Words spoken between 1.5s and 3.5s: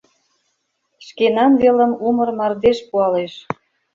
велым умыр мардеж пуалеш.